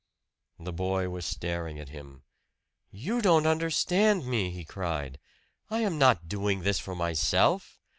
[0.59, 2.23] The boy was staring at him.
[2.89, 5.19] "You don't understand me!" he cried.
[5.69, 7.77] "I am not doing this for myself!